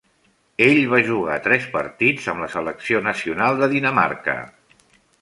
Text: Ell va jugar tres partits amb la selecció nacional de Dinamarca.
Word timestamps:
Ell 0.67 0.79
va 0.93 1.01
jugar 1.09 1.35
tres 1.49 1.69
partits 1.77 2.27
amb 2.35 2.45
la 2.47 2.51
selecció 2.57 3.05
nacional 3.11 3.63
de 3.63 3.73
Dinamarca. 3.79 4.39